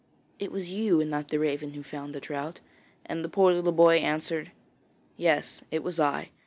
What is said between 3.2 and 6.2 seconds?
the poor little boy answered: 'Yes; it was